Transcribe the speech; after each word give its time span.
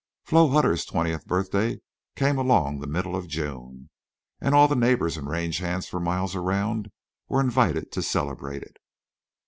Flo 0.23 0.47
Hutter's 0.49 0.83
twentieth 0.83 1.27
birthday 1.27 1.79
came 2.15 2.39
along 2.39 2.79
the 2.79 2.87
middle 2.87 3.15
of 3.15 3.27
June, 3.27 3.91
and 4.39 4.55
all 4.55 4.67
the 4.67 4.75
neighbors 4.75 5.15
and 5.15 5.29
range 5.29 5.59
hands 5.59 5.87
for 5.87 5.99
miles 5.99 6.35
around 6.35 6.89
were 7.29 7.39
invited 7.39 7.91
to 7.91 8.01
celebrate 8.01 8.63
it. 8.63 8.77